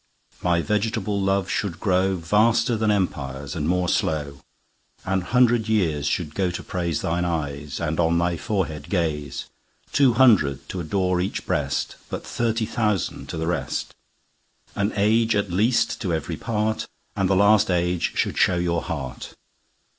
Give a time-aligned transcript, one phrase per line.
[0.41, 4.39] My vegetable Love should growVaster then Empires, and more slow.
[5.05, 10.79] An hundred years should go to praiseThine Eyes, and on thy Forehead Gaze.Two hundred to
[10.79, 13.93] adore each Breast:But thirty thousand to the rest.
[14.75, 19.35] An Age at least to every part, And the last Age should show your Heart.